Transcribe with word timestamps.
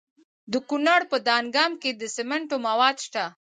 د 0.51 0.53
کونړ 0.69 1.01
په 1.11 1.17
دانګام 1.27 1.71
کې 1.81 1.91
د 1.95 2.01
سمنټو 2.15 2.55
مواد 2.67 2.95
شته. 3.05 3.25